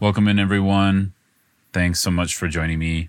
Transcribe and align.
Welcome 0.00 0.28
in, 0.28 0.38
everyone. 0.38 1.12
Thanks 1.72 1.98
so 1.98 2.12
much 2.12 2.36
for 2.36 2.46
joining 2.46 2.78
me. 2.78 3.08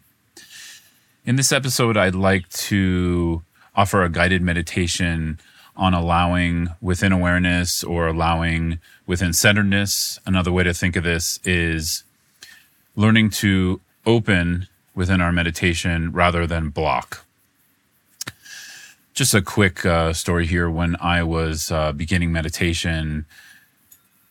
In 1.23 1.35
this 1.35 1.51
episode, 1.51 1.95
I'd 1.95 2.15
like 2.15 2.49
to 2.49 3.43
offer 3.75 4.01
a 4.01 4.09
guided 4.09 4.41
meditation 4.41 5.39
on 5.77 5.93
allowing 5.93 6.69
within 6.81 7.11
awareness 7.11 7.83
or 7.83 8.07
allowing 8.07 8.79
within 9.05 9.33
centeredness. 9.33 10.19
Another 10.25 10.51
way 10.51 10.63
to 10.63 10.73
think 10.73 10.95
of 10.95 11.03
this 11.03 11.39
is 11.45 12.03
learning 12.95 13.29
to 13.29 13.81
open 14.07 14.67
within 14.95 15.21
our 15.21 15.31
meditation 15.31 16.11
rather 16.11 16.47
than 16.47 16.69
block. 16.69 17.23
Just 19.13 19.35
a 19.35 19.43
quick 19.43 19.85
uh, 19.85 20.11
story 20.13 20.47
here. 20.47 20.67
When 20.71 20.95
I 20.99 21.21
was 21.21 21.69
uh, 21.69 21.91
beginning 21.91 22.31
meditation, 22.31 23.27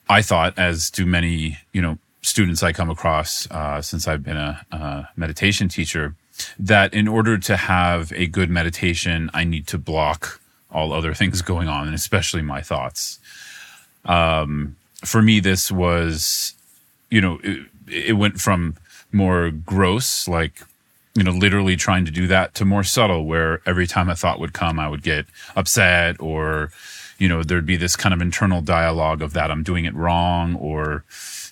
I 0.08 0.22
thought, 0.22 0.58
as 0.58 0.90
do 0.90 1.06
many, 1.06 1.58
you 1.72 1.80
know, 1.80 1.98
students 2.28 2.62
I 2.62 2.72
come 2.72 2.90
across 2.90 3.50
uh, 3.50 3.82
since 3.82 4.06
I've 4.06 4.22
been 4.22 4.36
a, 4.36 4.64
a, 4.70 5.08
meditation 5.16 5.68
teacher, 5.68 6.14
that 6.58 6.94
in 6.94 7.08
order 7.08 7.38
to 7.38 7.56
have 7.56 8.12
a 8.12 8.26
good 8.26 8.50
meditation, 8.50 9.30
I 9.34 9.44
need 9.44 9.66
to 9.68 9.78
block 9.78 10.40
all 10.70 10.92
other 10.92 11.14
things 11.14 11.42
going 11.42 11.68
on, 11.68 11.86
and 11.86 11.94
especially 11.94 12.42
my 12.42 12.60
thoughts. 12.60 13.18
Um, 14.04 14.76
for 15.04 15.22
me, 15.22 15.40
this 15.40 15.72
was, 15.72 16.54
you 17.10 17.20
know, 17.20 17.40
it, 17.42 17.66
it 17.88 18.12
went 18.16 18.40
from 18.40 18.76
more 19.10 19.50
gross, 19.50 20.28
like 20.28 20.62
you 21.18 21.24
know, 21.24 21.32
literally 21.32 21.74
trying 21.74 22.04
to 22.04 22.12
do 22.12 22.28
that 22.28 22.54
to 22.54 22.64
more 22.64 22.84
subtle, 22.84 23.24
where 23.24 23.60
every 23.66 23.88
time 23.88 24.08
a 24.08 24.14
thought 24.14 24.38
would 24.38 24.52
come, 24.52 24.78
I 24.78 24.88
would 24.88 25.02
get 25.02 25.26
upset 25.56 26.20
or, 26.20 26.70
you 27.18 27.28
know, 27.28 27.42
there'd 27.42 27.66
be 27.66 27.76
this 27.76 27.96
kind 27.96 28.14
of 28.14 28.22
internal 28.22 28.62
dialogue 28.62 29.20
of 29.20 29.32
that 29.32 29.50
I'm 29.50 29.64
doing 29.64 29.84
it 29.84 29.96
wrong 29.96 30.54
or, 30.54 31.02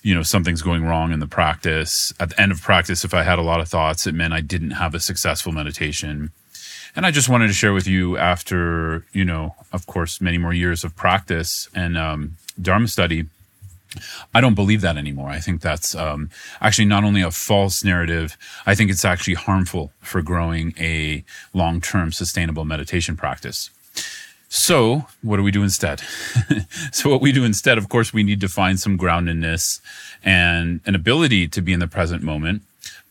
you 0.06 0.14
know, 0.14 0.22
something's 0.22 0.62
going 0.62 0.84
wrong 0.84 1.10
in 1.10 1.18
the 1.18 1.26
practice. 1.26 2.14
At 2.20 2.30
the 2.30 2.40
end 2.40 2.52
of 2.52 2.62
practice, 2.62 3.04
if 3.04 3.12
I 3.12 3.24
had 3.24 3.40
a 3.40 3.42
lot 3.42 3.58
of 3.58 3.68
thoughts, 3.68 4.06
it 4.06 4.14
meant 4.14 4.32
I 4.32 4.40
didn't 4.40 4.70
have 4.70 4.94
a 4.94 5.00
successful 5.00 5.50
meditation. 5.50 6.30
And 6.94 7.04
I 7.04 7.10
just 7.10 7.28
wanted 7.28 7.48
to 7.48 7.52
share 7.52 7.72
with 7.72 7.88
you 7.88 8.16
after, 8.16 9.04
you 9.12 9.24
know, 9.24 9.56
of 9.72 9.86
course, 9.86 10.20
many 10.20 10.38
more 10.38 10.54
years 10.54 10.84
of 10.84 10.94
practice 10.94 11.68
and 11.74 11.98
um, 11.98 12.36
Dharma 12.62 12.86
study. 12.86 13.24
I 14.32 14.40
don't 14.40 14.54
believe 14.54 14.80
that 14.82 14.96
anymore. 14.96 15.30
I 15.30 15.40
think 15.40 15.60
that's 15.60 15.96
um, 15.96 16.30
actually 16.60 16.84
not 16.84 17.02
only 17.02 17.22
a 17.22 17.32
false 17.32 17.82
narrative, 17.82 18.36
I 18.64 18.76
think 18.76 18.92
it's 18.92 19.04
actually 19.04 19.34
harmful 19.34 19.90
for 19.98 20.22
growing 20.22 20.72
a 20.78 21.24
long 21.52 21.80
term 21.80 22.12
sustainable 22.12 22.64
meditation 22.64 23.16
practice. 23.16 23.70
So, 24.56 25.04
what 25.20 25.36
do 25.36 25.42
we 25.42 25.50
do 25.50 25.62
instead? 25.62 26.00
so, 26.90 27.10
what 27.10 27.20
we 27.20 27.30
do 27.30 27.44
instead, 27.44 27.76
of 27.76 27.90
course, 27.90 28.14
we 28.14 28.22
need 28.22 28.40
to 28.40 28.48
find 28.48 28.80
some 28.80 28.96
groundedness 28.96 29.82
and 30.24 30.80
an 30.86 30.94
ability 30.94 31.46
to 31.48 31.60
be 31.60 31.74
in 31.74 31.78
the 31.78 31.86
present 31.86 32.22
moment. 32.22 32.62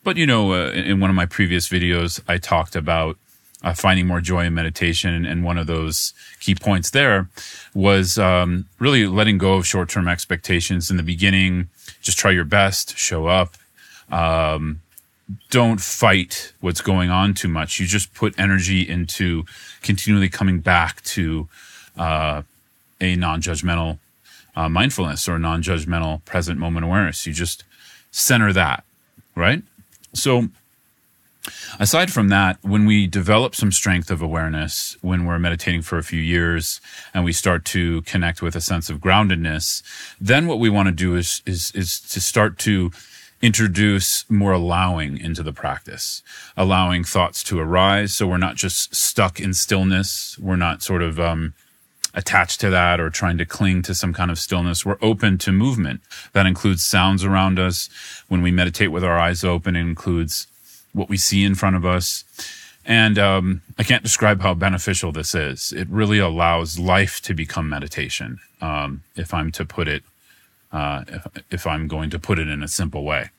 But, 0.03 0.17
you 0.17 0.25
know, 0.25 0.53
uh, 0.53 0.71
in 0.71 0.99
one 0.99 1.11
of 1.11 1.16
my 1.16 1.27
previous 1.27 1.69
videos, 1.69 2.19
I 2.27 2.39
talked 2.39 2.75
about 2.75 3.19
uh, 3.63 3.73
finding 3.75 4.07
more 4.07 4.21
joy 4.21 4.45
in 4.45 4.55
meditation. 4.55 5.23
And 5.23 5.43
one 5.43 5.59
of 5.59 5.67
those 5.67 6.13
key 6.39 6.55
points 6.55 6.89
there 6.89 7.29
was 7.75 8.17
um, 8.17 8.66
really 8.79 9.05
letting 9.05 9.38
go 9.38 9.53
of 9.53 9.67
short 9.67 9.88
term 9.88 10.07
expectations 10.07 10.89
in 10.89 10.97
the 10.97 11.03
beginning. 11.03 11.69
Just 12.01 12.17
try 12.17 12.31
your 12.31 12.43
best, 12.43 12.97
show 12.97 13.27
up. 13.27 13.55
Um, 14.11 14.81
don't 15.50 15.81
fight 15.81 16.54
what's 16.62 16.81
going 16.81 17.09
on 17.09 17.34
too 17.34 17.48
much. 17.48 17.80
You 17.80 17.88
just 17.88 18.14
put 18.14 18.38
energy 18.38 18.88
into 18.88 19.45
continually 19.81 20.30
coming 20.30 20.59
back 20.59 21.02
to 21.04 21.48
uh, 21.98 22.44
a 23.02 23.16
non-judgmental 23.16 23.98
uh, 24.56 24.70
mindfulness 24.70 25.28
or 25.28 25.40
non-judgmental 25.40 26.23
present 26.26 26.59
moment 26.59 26.86
awareness. 26.86 27.26
You 27.26 27.34
just 27.34 27.64
center 28.12 28.53
that, 28.53 28.84
right? 29.36 29.64
So 30.14 30.50
aside 31.80 32.12
from 32.12 32.30
that, 32.30 32.58
when 32.62 32.86
we 32.86 33.08
develop 33.08 33.56
some 33.56 33.72
strength 33.72 34.12
of 34.12 34.22
awareness, 34.22 34.96
when 35.02 35.26
we're 35.26 35.40
meditating 35.40 35.81
for 35.81 35.97
a 35.97 36.03
few 36.03 36.22
years 36.22 36.80
and 37.14 37.25
we 37.25 37.34
start 37.34 37.66
to 37.66 38.02
connect 38.03 38.41
with 38.41 38.56
a 38.56 38.62
sense 38.62 38.90
of 38.90 39.00
groundedness, 39.00 39.81
then 40.22 40.47
what 40.47 40.59
we 40.59 40.69
want 40.69 40.88
to 40.88 40.94
do 40.94 41.16
is, 41.16 41.41
is, 41.46 41.72
is 41.72 42.00
to 42.00 42.22
start 42.22 42.58
to 42.59 42.91
introduce 43.45 44.28
more 44.29 44.53
allowing 44.53 45.17
into 45.19 45.44
the 45.44 45.53
practice, 45.53 46.23
allowing 46.57 47.03
thoughts 47.03 47.44
to 47.44 47.59
arise. 47.59 48.13
So 48.13 48.25
we're 48.25 48.38
not 48.38 48.56
just 48.56 48.95
stuck 48.95 49.39
in 49.39 49.53
stillness. 49.53 50.38
We're 50.39 50.56
not 50.56 50.81
sort 50.81 51.03
of, 51.03 51.19
um, 51.19 51.53
attached 52.16 52.61
to 52.61 52.69
that 52.69 53.00
or 53.00 53.09
trying 53.09 53.38
to 53.38 53.45
cling 53.45 53.84
to 53.84 53.94
some 53.94 54.13
kind 54.13 54.31
of 54.31 54.39
stillness. 54.39 54.85
We're 54.85 54.97
open 55.01 55.38
to 55.39 55.51
movement. 55.51 56.01
That 56.34 56.45
includes 56.45 56.84
sounds 56.84 57.23
around 57.23 57.59
us. 57.59 57.89
When 58.29 58.41
we 58.41 58.51
meditate 58.51 58.91
with 58.91 59.03
our 59.03 59.19
eyes 59.19 59.44
open, 59.44 59.75
it 59.75 59.81
includes 59.81 60.47
what 60.94 61.09
we 61.09 61.17
see 61.17 61.44
in 61.44 61.55
front 61.55 61.75
of 61.75 61.85
us. 61.85 62.23
And 62.85 63.19
um, 63.19 63.61
I 63.78 63.84
can't 63.84 64.03
describe 64.03 64.41
how 64.41 64.53
beneficial 64.53 65.11
this 65.11 65.35
is. 65.35 65.73
It 65.73 65.88
really 65.89 66.19
allows 66.19 66.79
life 66.79 67.19
to 67.23 67.34
become 67.34 67.67
meditation, 67.67 68.39
um, 68.61 69.03
if 69.16 69.34
I'm 69.34 69.51
to 69.51 69.66
put 69.66 69.88
it 69.88 70.03
uh, 70.72 71.03
if, 71.08 71.28
if 71.52 71.68
I'm 71.68 71.88
going 71.88 72.09
to 72.09 72.20
put 72.20 72.40
it 72.40 72.48
in 72.48 72.64
a 72.64 72.68
simple 72.68 73.03
way. 73.03 73.30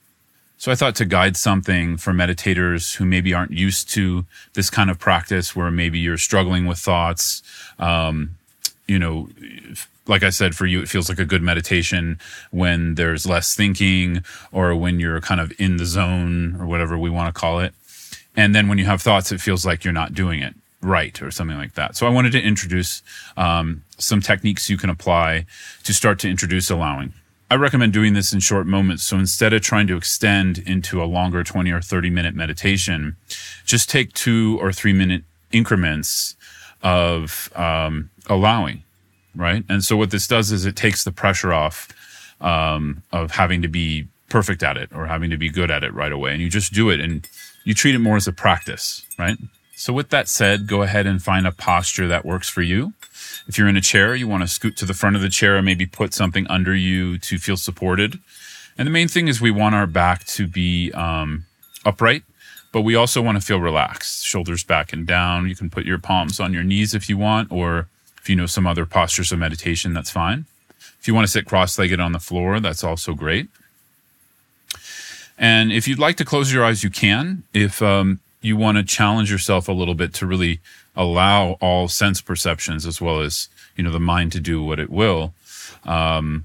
So 0.59 0.73
I 0.73 0.75
thought 0.75 0.97
to 0.97 1.05
guide 1.05 1.37
something 1.37 1.99
for 1.99 2.13
meditators 2.13 2.97
who 2.97 3.05
maybe 3.05 3.35
aren't 3.35 3.53
used 3.53 3.91
to 3.91 4.25
this 4.55 4.71
kind 4.71 4.91
of 4.91 4.99
practice, 4.99 5.55
where 5.55 5.71
maybe 5.71 5.99
you're 5.99 6.17
struggling 6.17 6.67
with 6.67 6.79
thoughts. 6.79 7.43
Um, 7.79 8.37
you 8.87 8.99
know, 8.99 9.29
like 10.07 10.23
I 10.23 10.31
said, 10.31 10.55
for 10.55 10.65
you, 10.65 10.81
it 10.81 10.89
feels 10.89 11.09
like 11.09 11.19
a 11.19 11.27
good 11.27 11.43
meditation 11.43 12.19
when 12.51 12.95
there's 12.95 13.27
less 13.27 13.55
thinking 13.55 14.25
or 14.51 14.75
when 14.75 14.99
you're 14.99 15.21
kind 15.21 15.41
of 15.41 15.53
in 15.59 15.77
the 15.77 15.85
zone 15.85 16.57
or 16.59 16.67
whatever 16.67 16.97
we 16.97 17.11
want 17.11 17.35
to 17.35 17.39
call 17.39 17.61
it. 17.61 17.75
And 18.35 18.55
then 18.55 18.69
when 18.69 18.79
you 18.79 18.87
have 18.87 19.03
thoughts, 19.03 19.33
it 19.33 19.41
feels 19.41 19.67
like 19.67 19.85
you're 19.85 19.93
not 19.93 20.15
doing 20.15 20.41
it 20.41 20.55
right 20.83 21.21
or 21.23 21.31
something 21.31 21.57
like 21.57 21.75
that. 21.75 21.97
So 21.97 22.07
I 22.07 22.11
wanted 22.11 22.33
to 22.33 22.41
introduce 22.41 23.03
um, 23.37 23.83
some 23.99 24.21
techniques 24.21 24.71
you 24.71 24.77
can 24.77 24.91
apply 24.91 25.47
to 25.85 25.95
start 25.95 26.19
to 26.21 26.29
introduce 26.29 26.71
allowing. 26.71 27.13
I 27.51 27.55
recommend 27.55 27.93
doing 27.93 28.15
this 28.15 28.33
in 28.33 28.41
short 28.41 28.67
moments. 28.67 29.05
So 29.05 29.19
instead 29.19 29.53
of 29.53 29.63
trying 29.63 29.87
to 29.87 29.97
extend 29.97 30.59
into 30.59 31.03
a 31.03 31.07
longer 31.07 31.45
20 31.45 31.71
or 31.71 31.81
30 31.81 32.11
minute 32.11 32.35
meditation, 32.35 33.17
just 33.65 33.89
take 33.89 34.13
two 34.15 34.59
or 34.61 34.73
three 34.73 34.93
minute 34.93 35.23
increments 35.53 36.37
of 36.83 37.51
um, 37.55 38.11
allowing, 38.29 38.83
right? 39.35 39.65
And 39.69 39.85
so 39.85 39.97
what 39.97 40.11
this 40.11 40.27
does 40.27 40.51
is 40.51 40.67
it 40.67 40.77
takes 40.77 41.05
the 41.05 41.13
pressure 41.13 41.53
off 41.53 41.89
um, 42.41 43.03
of 43.13 43.31
having 43.31 43.63
to 43.63 43.69
be 43.69 44.09
perfect 44.29 44.63
at 44.63 44.77
it 44.77 44.91
or 44.93 45.07
having 45.07 45.31
to 45.31 45.37
be 45.37 45.49
good 45.49 45.71
at 45.71 45.85
it 45.85 45.95
right 45.95 46.13
away. 46.13 46.33
And 46.33 46.43
you 46.43 46.51
just 46.51 46.73
do 46.73 46.91
it 46.91 47.01
and 47.01 47.29
you 47.65 47.75
treat 47.75 47.95
it 47.95 48.01
more 48.01 48.17
as 48.17 48.27
a 48.27 48.33
practice, 48.33 49.07
right? 49.19 49.39
So 49.79 49.93
with 49.93 50.09
that 50.09 50.27
said, 50.27 50.67
go 50.67 50.81
ahead 50.83 51.07
and 51.07 51.23
find 51.23 51.47
a 51.47 51.53
posture 51.53 52.09
that 52.09 52.25
works 52.25 52.49
for 52.49 52.63
you. 52.63 52.95
If 53.47 53.59
you're 53.59 53.69
in 53.69 53.77
a 53.77 53.83
chair, 53.83 54.15
you 54.15 54.27
want 54.27 54.43
to 54.43 54.49
scoot 54.49 54.75
to 54.79 54.87
the 54.87 54.95
front 54.95 55.17
of 55.17 55.23
the 55.23 55.29
chair 55.29 55.57
and 55.57 55.67
maybe 55.67 55.85
put 55.85 56.15
something 56.15 56.47
under 56.49 56.75
you 56.75 57.19
to 57.19 57.39
feel 57.39 57.59
supported. 57.59 58.19
And 58.79 58.87
the 58.87 58.91
main 58.91 59.07
thing 59.07 59.29
is 59.29 59.39
we 59.39 59.51
want 59.51 59.75
our 59.75 59.87
back 59.87 60.25
to 60.29 60.47
be 60.47 60.93
um, 60.93 61.45
upright, 61.85 62.23
but 62.73 62.81
we 62.81 62.95
also 62.95 63.21
want 63.21 63.39
to 63.39 63.47
feel 63.47 63.61
relaxed. 63.61 64.25
Shoulders 64.25 64.65
back 64.65 64.95
and 64.95 65.07
down. 65.07 65.47
You 65.47 65.55
can 65.55 65.69
put 65.69 65.85
your 65.85 65.99
palms 65.99 66.41
on 66.41 66.55
your 66.55 66.65
knees 66.65 66.95
if 66.95 67.11
you 67.11 67.19
want, 67.19 67.53
or 67.53 67.89
if 68.17 68.31
you 68.31 68.35
know 68.35 68.47
some 68.47 68.67
other 68.67 68.87
postures 68.87 69.31
of 69.31 69.39
meditation, 69.39 69.93
that's 69.93 70.11
fine. 70.11 70.47
If 70.99 71.07
you 71.07 71.15
want 71.15 71.27
to 71.27 71.31
sit 71.31 71.45
cross 71.45 71.79
legged 71.79 72.01
on 72.01 72.13
the 72.13 72.19
floor, 72.19 72.61
that's 72.61 72.83
also 72.83 73.13
great. 73.13 73.49
And 75.39 75.71
if 75.71 75.87
you'd 75.87 75.99
like 75.99 76.17
to 76.17 76.25
close 76.25 76.51
your 76.51 76.65
eyes, 76.65 76.83
you 76.83 76.89
can. 76.89 77.43
If 77.53 77.83
um, 77.83 78.21
you 78.47 78.57
want 78.57 78.79
to 78.79 78.85
challenge 78.85 79.31
yourself 79.31 79.69
a 79.69 79.73
little 79.73 79.95
bit 79.95 80.15
to 80.15 80.27
really 80.27 80.61
allow 80.95 81.53
all 81.61 81.89
sense 81.89 82.21
perceptions 82.21 82.87
as 82.87 83.01
well 83.01 83.21
as 83.21 83.49
you 83.77 83.85
know 83.85 83.91
the 83.91 84.01
mind 84.01 84.33
to 84.33 84.41
do 84.41 84.63
what 84.63 84.79
it 84.79 84.91
will 84.91 85.35
um, 85.85 86.45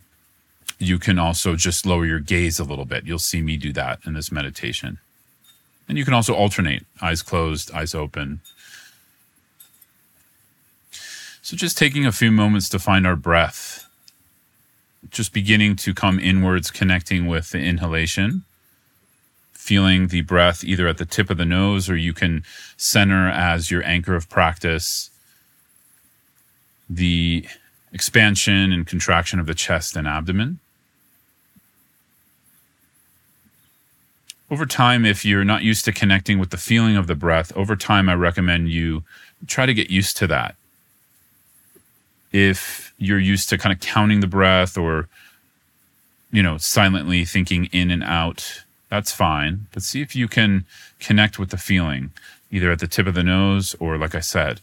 you 0.81 0.97
can 0.97 1.19
also 1.19 1.56
just 1.56 1.85
lower 1.85 2.06
your 2.06 2.19
gaze 2.19 2.59
a 2.59 2.63
little 2.63 2.85
bit. 2.85 3.06
You'll 3.06 3.19
see 3.19 3.41
me 3.41 3.56
do 3.56 3.72
that 3.73 4.00
in 4.06 4.13
this 4.13 4.31
meditation. 4.31 4.98
And 5.88 5.98
you 5.98 6.03
can 6.03 6.13
also 6.13 6.33
alternate 6.33 6.86
eyes 7.01 7.21
closed 7.21 7.71
eyes 7.71 7.94
open. 7.94 8.42
So 11.44 11.56
just 11.56 11.77
taking 11.77 12.06
a 12.06 12.12
few 12.12 12.31
moments 12.31 12.68
to 12.69 12.80
find 12.80 13.06
our 13.06 13.15
breath. 13.15 13.88
Just 15.09 15.33
beginning 15.33 15.75
to 15.77 15.94
come 15.94 16.19
inwards 16.19 16.71
connecting 16.71 17.27
with 17.27 17.51
the 17.51 17.59
inhalation 17.59 18.44
feeling 19.62 20.08
the 20.08 20.22
breath 20.22 20.63
either 20.63 20.88
at 20.88 20.98
the 20.98 21.06
tip 21.06 21.30
of 21.30 21.38
the 21.38 21.46
nose 21.46 21.88
or 21.88 21.96
you 21.96 22.13
can 22.13 22.44
center 22.78 23.30
as 23.30 23.69
your 23.69 23.84
anchor 23.86 24.16
of 24.16 24.28
practice 24.28 25.12
the 26.90 27.46
expansion 27.94 28.74
and 28.74 28.88
contraction 28.88 29.40
of 29.40 29.46
the 29.46 29.54
chest 29.54 29.96
and 29.96 30.08
abdomen. 30.08 30.58
Over 34.50 34.66
time, 34.66 35.06
if 35.06 35.24
you're 35.24 35.46
not 35.46 35.62
used 35.62 35.86
to 35.86 35.94
connecting 35.94 36.40
with 36.40 36.50
the 36.50 36.58
feeling 36.58 36.98
of 36.98 37.06
the 37.06 37.16
breath, 37.16 37.56
over 37.56 37.75
time, 37.75 38.10
I 38.10 38.16
recommend 38.16 38.69
you 38.69 39.04
try 39.46 39.68
to 39.68 39.75
get 39.75 39.92
used 39.92 40.18
to 40.18 40.28
that. 40.28 40.56
If 42.31 42.94
you're 42.98 43.19
used 43.19 43.48
to 43.50 43.60
kind 43.60 43.72
of 43.72 43.80
counting 43.80 44.22
the 44.22 44.28
breath 44.28 44.75
or 44.75 45.08
you 46.31 46.42
know, 46.42 46.58
silently 46.58 47.25
thinking 47.25 47.66
in 47.66 47.92
and 47.92 48.04
out, 48.04 48.63
that's 48.91 49.13
fine. 49.13 49.67
But 49.71 49.83
see 49.83 50.01
if 50.01 50.17
you 50.17 50.27
can 50.27 50.65
connect 50.99 51.39
with 51.39 51.49
the 51.49 51.57
feeling, 51.57 52.11
either 52.51 52.69
at 52.71 52.79
the 52.79 52.88
tip 52.88 53.07
of 53.07 53.15
the 53.15 53.23
nose 53.23 53.73
or, 53.79 53.97
like 53.97 54.13
I 54.13 54.19
said, 54.19 54.59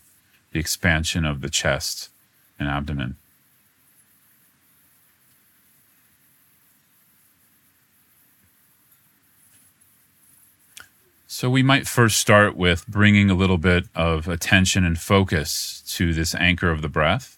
the 0.52 0.60
expansion 0.60 1.24
of 1.24 1.40
the 1.40 1.48
chest 1.48 2.10
and 2.58 2.68
abdomen. 2.68 3.16
So, 11.26 11.48
we 11.48 11.62
might 11.62 11.86
first 11.86 12.18
start 12.18 12.54
with 12.54 12.86
bringing 12.86 13.30
a 13.30 13.34
little 13.34 13.58
bit 13.58 13.84
of 13.94 14.28
attention 14.28 14.84
and 14.84 14.98
focus 14.98 15.82
to 15.96 16.12
this 16.12 16.34
anchor 16.34 16.70
of 16.70 16.82
the 16.82 16.88
breath. 16.88 17.37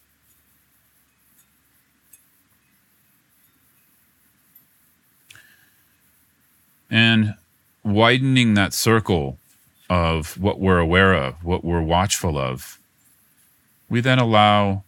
And 6.90 7.34
widening 7.84 8.54
that 8.54 8.75
circle 8.75 9.38
of 9.88 10.38
what 10.38 10.60
we're 10.60 10.78
aware 10.78 11.14
of, 11.14 11.44
what 11.44 11.64
we're 11.64 11.82
watchful 11.82 12.37
of, 12.38 12.78
we 13.88 14.00
then 14.00 14.19
allow 14.19 14.82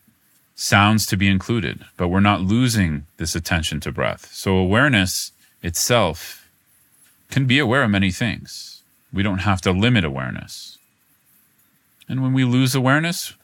sounds 0.54 1.06
to 1.06 1.16
be 1.16 1.28
included, 1.28 1.84
but 1.96 2.08
we're 2.08 2.20
not 2.20 2.40
losing 2.40 3.06
this 3.16 3.34
attention 3.34 3.81
to 3.81 3.93
breath. 3.93 4.32
So, 4.32 4.56
awareness 4.56 5.32
itself 5.62 6.49
can 7.31 7.46
be 7.46 7.58
aware 7.58 7.82
of 7.82 7.90
many 7.90 8.10
things 8.10 8.72
we 9.12 9.22
don't 9.22 9.38
have 9.38 9.60
to 9.62 9.72
limit 9.72 10.04
awareness. 10.04 10.78
And 12.08 12.22
when 12.22 12.32
we 12.32 12.44
lose 12.44 12.75
awareness, 12.75 13.34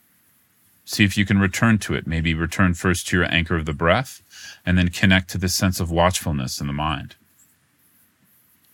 see 0.84 1.04
if 1.04 1.16
you 1.16 1.24
can 1.24 1.38
return 1.38 1.78
to 1.78 1.94
it. 1.94 2.06
Maybe 2.06 2.34
return 2.34 2.74
first 2.74 3.08
to 3.08 3.16
your 3.18 3.32
anchor 3.32 3.56
of 3.56 3.66
the 3.66 3.72
breath 3.72 4.22
and 4.64 4.78
then 4.78 4.88
connect 4.88 5.28
to 5.30 5.38
this 5.38 5.54
sense 5.54 5.80
of 5.80 5.90
watchfulness 5.90 6.60
in 6.60 6.66
the 6.66 6.72
mind. 6.72 7.16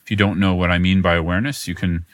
If 0.04 0.10
you 0.10 0.16
don't 0.18 0.38
know 0.38 0.54
what 0.54 0.70
I 0.70 0.76
mean 0.76 1.00
by 1.00 1.14
awareness, 1.14 1.66
you 1.66 1.74
can 1.74 2.04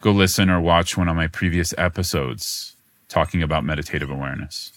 go 0.00 0.10
listen 0.10 0.50
or 0.50 0.60
watch 0.60 0.96
one 0.96 1.08
of 1.08 1.14
my 1.14 1.28
previous 1.28 1.72
episodes 1.78 2.74
talking 3.08 3.40
about 3.40 3.64
meditative 3.64 4.10
awareness. 4.10 4.72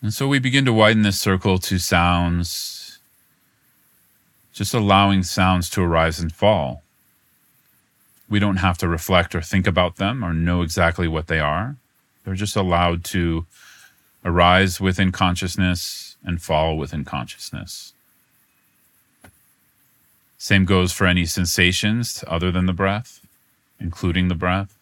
And 0.00 0.14
so 0.14 0.26
we 0.26 0.38
begin 0.38 0.64
to 0.64 0.72
widen 0.72 1.02
this 1.02 1.20
circle 1.20 1.58
to 1.58 1.78
sounds, 1.78 2.98
just 4.54 4.72
allowing 4.72 5.22
sounds 5.22 5.68
to 5.70 5.82
arise 5.82 6.18
and 6.18 6.32
fall. 6.32 6.82
We 8.26 8.38
don't 8.38 8.56
have 8.56 8.78
to 8.78 8.88
reflect 8.88 9.34
or 9.34 9.42
think 9.42 9.66
about 9.66 9.96
them 9.96 10.24
or 10.24 10.32
know 10.32 10.62
exactly 10.62 11.08
what 11.08 11.26
they 11.26 11.40
are. 11.40 11.76
They're 12.24 12.34
just 12.34 12.56
allowed 12.56 13.04
to 13.04 13.44
arise 14.26 14.78
within 14.78 15.10
consciousness 15.12 16.16
and 16.22 16.42
fall 16.42 16.76
within 16.76 17.04
consciousness. 17.04 17.94
Same 20.36 20.66
goes 20.66 20.92
for 20.92 21.06
any 21.06 21.24
sensations 21.24 22.22
other 22.26 22.50
than 22.50 22.66
the 22.66 22.74
breath, 22.74 23.20
including 23.80 24.28
the 24.28 24.34
breath. 24.34 24.76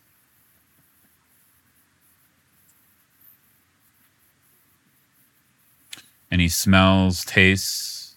any 6.34 6.48
smells, 6.48 7.24
tastes, 7.24 8.16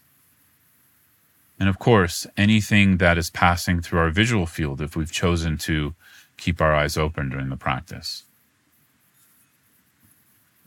and 1.59 1.69
of 1.69 1.77
course, 1.77 2.25
anything 2.35 2.97
that 2.97 3.15
is 3.15 3.29
passing 3.29 3.79
through 3.79 3.99
our 3.99 4.09
visual 4.09 4.47
field 4.47 4.81
if 4.81 4.95
we've 4.95 5.11
chosen 5.11 5.55
to 5.55 5.93
keep 6.35 6.59
our 6.59 6.73
eyes 6.73 6.97
open 6.97 7.29
during 7.29 7.49
the 7.49 7.55
practice. 7.55 8.23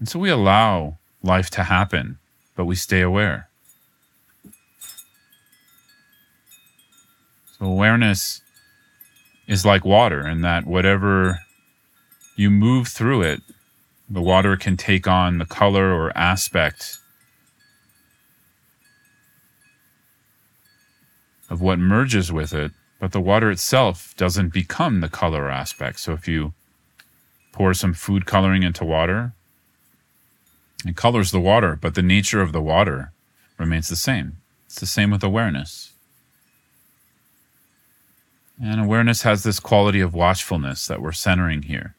And 0.00 0.08
so 0.08 0.18
we 0.18 0.30
allow 0.30 0.96
life 1.22 1.50
to 1.50 1.62
happen, 1.62 2.18
but 2.56 2.64
we 2.64 2.74
stay 2.74 3.02
aware. 3.02 3.50
So 7.58 7.66
awareness 7.66 8.40
is 9.46 9.66
like 9.66 9.84
water 9.84 10.26
in 10.26 10.40
that 10.40 10.66
whatever 10.66 11.40
you 12.34 12.48
move 12.50 12.88
through 12.88 13.20
it, 13.22 13.42
the 14.08 14.22
water 14.22 14.56
can 14.56 14.78
take 14.78 15.06
on 15.06 15.36
the 15.36 15.44
color 15.44 15.92
or 15.92 16.16
aspect 16.16 16.98
of 21.50 21.60
what 21.60 21.78
merges 21.78 22.32
with 22.32 22.54
it, 22.54 22.72
but 22.98 23.12
the 23.12 23.20
water 23.20 23.50
itself 23.50 24.14
doesn't 24.16 24.54
become 24.54 25.00
the 25.00 25.08
color 25.10 25.50
aspect. 25.50 26.00
So 26.00 26.12
if 26.14 26.26
you 26.26 26.54
pour 27.52 27.74
some 27.74 27.92
food 27.92 28.24
coloring 28.24 28.62
into 28.62 28.84
water, 28.86 29.34
it 30.84 30.96
colors 30.96 31.30
the 31.30 31.40
water, 31.40 31.76
but 31.80 31.94
the 31.94 32.02
nature 32.02 32.40
of 32.40 32.52
the 32.52 32.62
water 32.62 33.12
remains 33.58 33.88
the 33.88 33.96
same. 33.96 34.38
It's 34.66 34.80
the 34.80 34.86
same 34.86 35.10
with 35.10 35.22
awareness. 35.22 35.92
And 38.62 38.80
awareness 38.80 39.22
has 39.22 39.42
this 39.42 39.60
quality 39.60 40.00
of 40.00 40.14
watchfulness 40.14 40.86
that 40.86 41.00
we're 41.00 41.12
centering 41.12 41.62
here. 41.62 41.94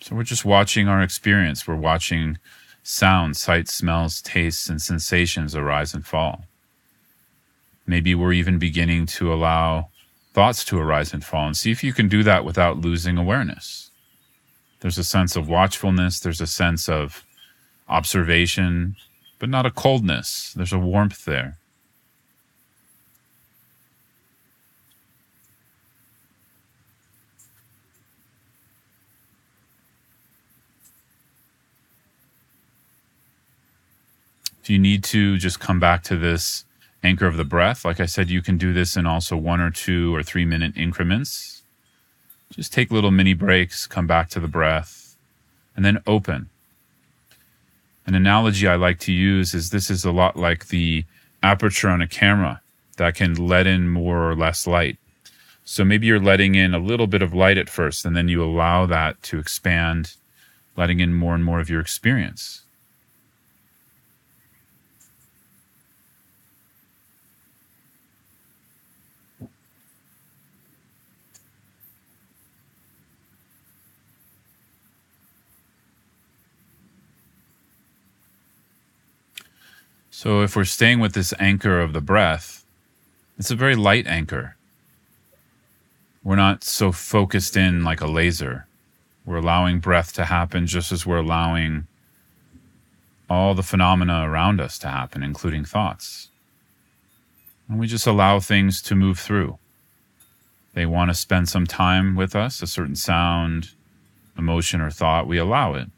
So 0.00 0.16
we're 0.16 0.24
just 0.24 0.44
watching 0.44 0.88
our 0.88 1.00
experience. 1.00 1.66
We're 1.66 1.76
watching 1.76 2.38
sounds, 2.82 3.40
sights, 3.40 3.72
smells, 3.72 4.20
tastes, 4.20 4.68
and 4.68 4.82
sensations 4.82 5.54
arise 5.54 5.94
and 5.94 6.04
fall. 6.04 6.44
Maybe 7.86 8.14
we're 8.14 8.32
even 8.32 8.58
beginning 8.58 9.06
to 9.06 9.32
allow 9.32 9.90
thoughts 10.32 10.64
to 10.64 10.78
arise 10.78 11.12
and 11.12 11.24
fall 11.24 11.46
and 11.46 11.56
see 11.56 11.70
if 11.70 11.84
you 11.84 11.92
can 11.92 12.08
do 12.08 12.22
that 12.22 12.44
without 12.44 12.80
losing 12.80 13.18
awareness. 13.18 13.90
There's 14.80 14.98
a 14.98 15.04
sense 15.04 15.36
of 15.36 15.48
watchfulness, 15.48 16.20
there's 16.20 16.40
a 16.40 16.46
sense 16.46 16.88
of 16.88 17.24
observation, 17.88 18.96
but 19.38 19.48
not 19.48 19.66
a 19.66 19.70
coldness. 19.70 20.52
There's 20.54 20.72
a 20.72 20.78
warmth 20.78 21.24
there. 21.24 21.56
If 34.62 34.70
you 34.70 34.78
need 34.78 35.02
to 35.04 35.38
just 35.38 35.58
come 35.58 35.80
back 35.80 36.04
to 36.04 36.16
this 36.16 36.64
anchor 37.02 37.26
of 37.26 37.36
the 37.36 37.44
breath, 37.44 37.84
like 37.84 38.00
I 38.00 38.06
said, 38.06 38.30
you 38.30 38.42
can 38.42 38.58
do 38.58 38.72
this 38.72 38.96
in 38.96 39.06
also 39.06 39.36
one 39.36 39.60
or 39.60 39.70
two 39.70 40.14
or 40.14 40.22
three 40.22 40.44
minute 40.44 40.76
increments. 40.76 41.62
Just 42.50 42.72
take 42.72 42.90
little 42.90 43.10
mini 43.10 43.34
breaks, 43.34 43.86
come 43.86 44.06
back 44.06 44.28
to 44.30 44.40
the 44.40 44.48
breath, 44.48 45.16
and 45.74 45.84
then 45.84 46.02
open. 46.06 46.48
An 48.06 48.14
analogy 48.14 48.66
I 48.66 48.76
like 48.76 48.98
to 49.00 49.12
use 49.12 49.54
is 49.54 49.70
this 49.70 49.90
is 49.90 50.04
a 50.04 50.12
lot 50.12 50.36
like 50.36 50.68
the 50.68 51.04
aperture 51.42 51.88
on 51.88 52.02
a 52.02 52.08
camera 52.08 52.60
that 52.96 53.14
can 53.14 53.34
let 53.34 53.66
in 53.66 53.88
more 53.88 54.30
or 54.30 54.36
less 54.36 54.66
light. 54.66 54.98
So 55.64 55.84
maybe 55.84 56.06
you're 56.06 56.20
letting 56.20 56.54
in 56.54 56.74
a 56.74 56.78
little 56.78 57.06
bit 57.06 57.22
of 57.22 57.32
light 57.32 57.56
at 57.56 57.70
first, 57.70 58.04
and 58.04 58.16
then 58.16 58.28
you 58.28 58.42
allow 58.42 58.86
that 58.86 59.22
to 59.24 59.38
expand, 59.38 60.16
letting 60.76 61.00
in 61.00 61.14
more 61.14 61.34
and 61.34 61.44
more 61.44 61.60
of 61.60 61.70
your 61.70 61.80
experience. 61.80 62.61
So 80.22 80.42
if 80.42 80.54
we're 80.54 80.62
staying 80.62 81.00
with 81.00 81.14
this 81.14 81.34
anchor 81.40 81.80
of 81.80 81.92
the 81.92 82.00
breath, 82.00 82.64
it's 83.40 83.50
a 83.50 83.56
very 83.56 83.74
light 83.74 84.06
anchor. 84.06 84.54
We're 86.22 86.36
not 86.36 86.62
so 86.62 86.92
focused 86.92 87.56
in 87.56 87.82
like 87.82 88.00
a 88.00 88.06
laser. 88.06 88.68
We're 89.26 89.38
allowing 89.38 89.80
breath 89.80 90.12
to 90.12 90.26
happen 90.26 90.68
just 90.68 90.92
as 90.92 91.04
we're 91.04 91.16
allowing 91.16 91.88
all 93.28 93.54
the 93.54 93.64
phenomena 93.64 94.30
around 94.30 94.60
us 94.60 94.78
to 94.78 94.88
happen, 94.88 95.24
including 95.24 95.64
thoughts. 95.64 96.28
And 97.68 97.80
we 97.80 97.88
just 97.88 98.06
allow 98.06 98.38
things 98.38 98.80
to 98.82 98.94
move 98.94 99.18
through. 99.18 99.58
They 100.74 100.86
want 100.86 101.10
to 101.10 101.14
spend 101.14 101.48
some 101.48 101.66
time 101.66 102.14
with 102.14 102.36
us, 102.36 102.62
a 102.62 102.68
certain 102.68 102.94
sound, 102.94 103.70
emotion, 104.38 104.80
or 104.80 104.90
thought, 104.92 105.26
we 105.26 105.38
allow 105.38 105.74
it 105.74 105.88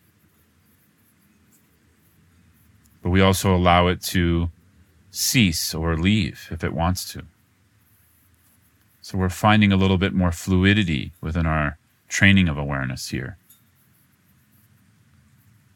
but 3.04 3.04
we 3.15 3.21
also 3.21 3.55
allow 3.55 3.87
it 3.87 4.03
to 4.03 4.51
cease 5.13 5.73
or 5.73 5.97
leave 5.97 6.49
if 6.51 6.65
it 6.65 6.73
wants 6.73 7.13
to. 7.13 7.23
So 9.03 9.17
we're 9.17 9.29
finding 9.29 9.71
a 9.71 9.77
little 9.77 9.99
bit 9.99 10.13
more 10.13 10.33
fluidity 10.33 11.13
within 11.21 11.47
our 11.47 11.79
training 12.09 12.49
of 12.49 12.59
awareness 12.59 13.11
here. 13.11 13.37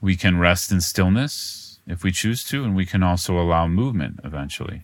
We 0.01 0.17
can 0.17 0.41
rest 0.41 0.73
in 0.73 0.81
stillness 0.81 1.79
if 1.87 2.03
we 2.03 2.11
choose 2.11 2.43
to, 2.49 2.65
and 2.65 2.75
we 2.75 2.85
can 2.85 3.05
also 3.05 3.39
allow 3.39 3.69
movement 3.69 4.19
eventually. 4.25 4.83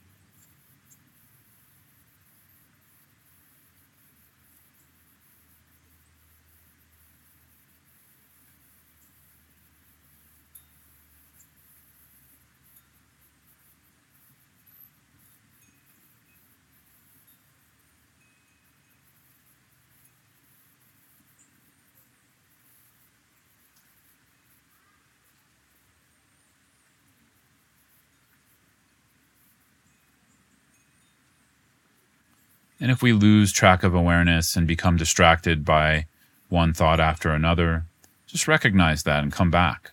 And 32.84 32.90
if 32.90 33.00
we 33.00 33.14
lose 33.14 33.50
track 33.50 33.82
of 33.82 33.94
awareness 33.94 34.56
and 34.56 34.66
become 34.66 34.98
distracted 34.98 35.64
by 35.64 36.04
one 36.50 36.74
thought 36.74 37.00
after 37.00 37.30
another, 37.30 37.86
just 38.26 38.46
recognize 38.46 39.04
that 39.04 39.22
and 39.22 39.32
come 39.32 39.50
back. 39.50 39.92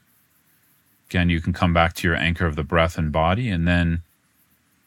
Again, 1.09 1.29
you 1.29 1.39
can 1.39 1.53
come 1.53 1.73
back 1.73 1.93
to 1.93 2.07
your 2.09 2.17
anchor 2.17 2.45
of 2.45 2.57
the 2.57 2.65
breath 2.65 2.97
and 2.97 3.09
body 3.09 3.47
and 3.47 3.65
then 3.65 4.01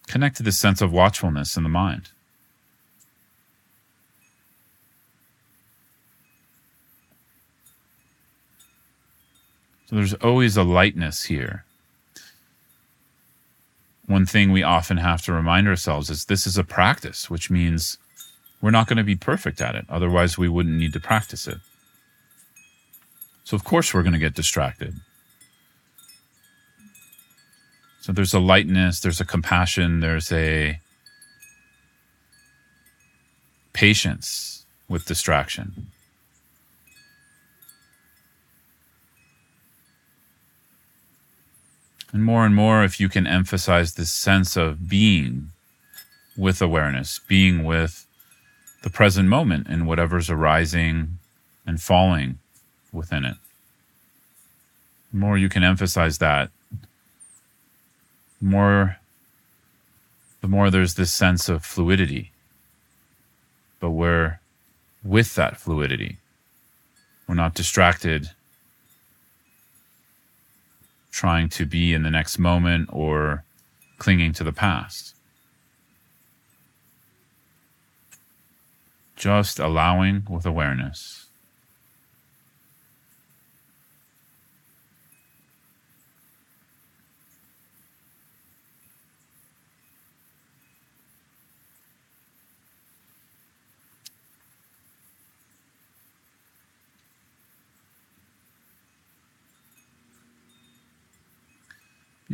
connect 0.07 0.37
to 0.37 0.43
the 0.43 0.53
sense 0.53 0.83
of 0.83 0.93
watchfulness 0.93 1.57
in 1.57 1.63
the 1.63 1.71
mind. 1.71 2.11
So 9.87 9.97
there's 9.97 10.13
always 10.13 10.59
a 10.59 10.63
lightness 10.63 11.25
here. 11.25 11.65
One 14.07 14.27
thing 14.27 14.53
we 14.53 14.63
often 14.63 14.99
have 14.99 15.23
to 15.23 15.33
remind 15.33 15.67
ourselves 15.67 16.11
is 16.11 16.27
this 16.27 16.47
is 16.47 16.59
a 16.59 16.65
practice, 16.65 17.31
which 17.31 17.51
means 17.51 17.97
we're 18.61 18.71
not 18.71 18.87
going 18.87 18.99
to 18.99 19.05
be 19.05 19.17
perfect 19.17 19.61
at 19.61 19.75
it. 19.75 19.87
Otherwise, 19.89 20.37
we 20.37 20.49
wouldn't 20.49 20.77
need 20.77 20.93
to 20.93 21.01
practice 21.01 21.47
it. 21.47 21.59
So, 23.45 23.55
of 23.55 23.65
course, 23.65 23.93
we're 23.93 24.03
going 24.03 24.15
to 24.15 24.19
get 24.19 24.35
distracted. 24.35 24.95
So, 28.01 28.13
there's 28.13 28.35
a 28.35 28.41
lightness, 28.41 29.01
there's 29.01 29.21
a 29.21 29.25
compassion, 29.25 30.01
there's 30.01 30.31
a 30.33 30.81
patience 33.73 34.65
with 34.89 35.07
distraction. 35.07 35.91
And 42.15 42.25
more 42.25 42.47
and 42.47 42.55
more, 42.55 42.85
if 42.85 43.01
you 43.01 43.09
can 43.09 43.27
emphasize 43.27 43.95
this 43.95 44.13
sense 44.13 44.57
of 44.57 44.89
being 44.89 45.51
with 46.37 46.63
awareness, 46.63 47.19
being 47.27 47.65
with 47.65 48.07
the 48.85 48.89
present 48.89 49.29
moment 49.29 49.67
and 49.69 49.85
whatever's 49.89 50.31
arising 50.31 51.19
and 51.67 51.83
falling 51.83 52.39
within 52.93 53.25
it. 53.25 53.37
The 55.11 55.19
more 55.19 55.37
you 55.37 55.49
can 55.49 55.65
emphasize 55.65 56.19
that, 56.19 56.51
the 58.41 58.47
more 58.47 58.99
the 60.41 60.49
more 60.49 60.71
there's 60.71 60.95
this 60.95 61.13
sense 61.13 61.49
of 61.49 61.65
fluidity. 61.65 62.31
But 63.81 63.91
we're 63.91 64.39
with 65.03 65.35
that 65.35 65.57
fluidity. 65.57 66.19
We're 67.27 67.35
not 67.35 67.55
distracted 67.55 68.31
trying 71.15 71.49
to 71.49 71.65
be 71.65 71.95
in 71.95 72.03
the 72.03 72.11
next 72.11 72.41
moment 72.41 72.89
or 72.93 73.45
clinging 73.99 74.33
to 74.33 74.43
the 74.43 74.53
past. 74.53 75.15
Just 79.15 79.61
allowing 79.61 80.27
with 80.29 80.45
awareness. 80.45 81.24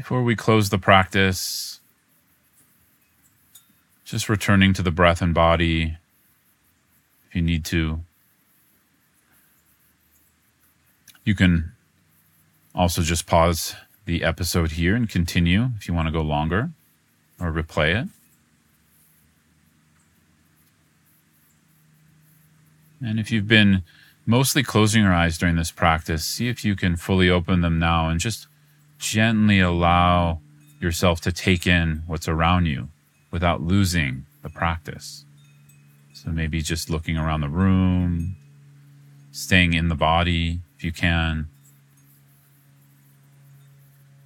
Before 0.00 0.22
we 0.22 0.34
close 0.34 0.70
the 0.70 0.78
practice, 0.78 1.78
just 4.02 4.30
returning 4.30 4.72
to 4.72 4.80
the 4.80 4.90
breath 4.90 5.20
and 5.20 5.34
body 5.34 5.98
if 7.28 7.34
you 7.36 7.42
need 7.42 7.66
to. 7.66 8.00
You 11.22 11.34
can 11.34 11.72
also 12.74 13.02
just 13.02 13.26
pause 13.26 13.76
the 14.06 14.24
episode 14.24 14.70
here 14.70 14.96
and 14.96 15.06
continue 15.06 15.68
if 15.76 15.86
you 15.86 15.92
want 15.92 16.08
to 16.08 16.12
go 16.12 16.22
longer 16.22 16.70
or 17.38 17.52
replay 17.52 18.02
it. 18.02 18.08
And 23.06 23.20
if 23.20 23.30
you've 23.30 23.46
been 23.46 23.82
mostly 24.24 24.62
closing 24.62 25.02
your 25.02 25.12
eyes 25.12 25.36
during 25.36 25.56
this 25.56 25.70
practice, 25.70 26.24
see 26.24 26.48
if 26.48 26.64
you 26.64 26.74
can 26.74 26.96
fully 26.96 27.28
open 27.28 27.60
them 27.60 27.78
now 27.78 28.08
and 28.08 28.18
just 28.18 28.46
gently 29.00 29.58
allow 29.58 30.40
yourself 30.78 31.20
to 31.22 31.32
take 31.32 31.66
in 31.66 32.04
what's 32.06 32.28
around 32.28 32.66
you 32.66 32.88
without 33.32 33.60
losing 33.60 34.26
the 34.42 34.48
practice. 34.48 35.24
So 36.12 36.30
maybe 36.30 36.60
just 36.60 36.90
looking 36.90 37.16
around 37.16 37.40
the 37.40 37.48
room, 37.48 38.36
staying 39.32 39.72
in 39.72 39.88
the 39.88 39.94
body 39.94 40.60
if 40.76 40.84
you 40.84 40.92
can. 40.92 41.48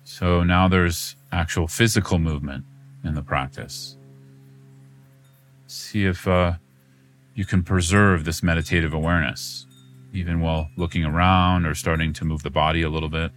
So 0.04 0.43
now 0.43 0.69
there's 0.69 1.16
actual 1.33 1.69
physical 1.69 2.19
movement 2.19 2.64
in 3.04 3.14
the 3.14 3.23
practice. 3.23 3.97
See 5.66 6.04
if 6.04 6.26
uh, 6.26 6.54
you 7.35 7.45
can 7.45 7.62
preserve 7.62 8.25
this 8.25 8.43
meditative 8.43 8.93
awareness, 8.93 9.66
even 10.12 10.40
while 10.40 10.69
looking 10.76 11.04
around 11.04 11.66
or 11.66 11.75
starting 11.75 12.12
to 12.14 12.25
move 12.25 12.43
the 12.43 12.50
body 12.50 12.83
a 12.83 12.88
little 12.88 13.09
bit. 13.09 13.33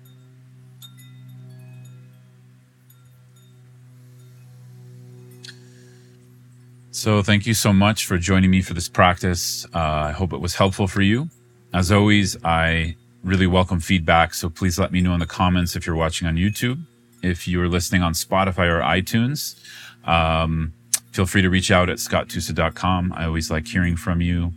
So, 6.98 7.22
thank 7.22 7.46
you 7.46 7.54
so 7.54 7.74
much 7.74 8.08
for 8.08 8.18
joining 8.18 8.50
me 8.50 8.64
for 8.64 8.74
this 8.74 8.90
practice. 8.90 9.66
Uh, 9.66 10.08
I 10.10 10.12
hope 10.14 10.34
it 10.34 10.40
was 10.40 10.56
helpful 10.56 10.88
for 10.88 11.04
you. 11.04 11.30
As 11.72 11.92
always, 11.92 12.36
I 12.44 12.96
really 13.24 13.46
welcome 13.46 13.80
feedback. 13.80 14.34
So, 14.34 14.50
please 14.50 14.80
let 14.80 14.92
me 14.92 15.02
know 15.02 15.14
in 15.14 15.20
the 15.20 15.28
comments 15.28 15.76
if 15.76 15.86
you're 15.86 15.96
watching 15.96 16.28
on 16.28 16.38
YouTube. 16.38 16.82
If 17.22 17.48
you're 17.48 17.68
listening 17.68 18.02
on 18.02 18.14
Spotify 18.14 18.68
or 18.68 18.82
iTunes, 18.82 19.64
um, 20.06 20.74
feel 21.12 21.28
free 21.28 21.44
to 21.44 21.52
reach 21.52 21.70
out 21.70 21.88
at 21.88 21.98
scotttusa.com. 21.98 23.14
I 23.16 23.26
always 23.26 23.52
like 23.52 23.68
hearing 23.68 23.96
from 23.96 24.20
you. 24.20 24.54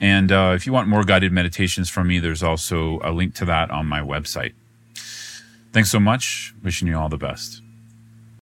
And 0.00 0.32
uh, 0.32 0.54
if 0.56 0.66
you 0.66 0.72
want 0.72 0.88
more 0.88 1.04
guided 1.04 1.30
meditations 1.30 1.88
from 1.88 2.08
me, 2.08 2.18
there's 2.18 2.42
also 2.42 2.98
a 3.04 3.12
link 3.12 3.36
to 3.36 3.44
that 3.44 3.70
on 3.70 3.86
my 3.86 4.00
website. 4.00 4.54
Thanks 5.72 5.92
so 5.92 6.00
much. 6.00 6.54
Wishing 6.60 6.88
you 6.88 6.98
all 6.98 7.08
the 7.08 7.16
best. 7.16 7.62